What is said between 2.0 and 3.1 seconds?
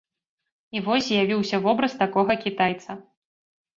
такога кітайца.